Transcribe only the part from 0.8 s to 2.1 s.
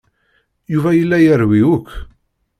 yella yerwi akk.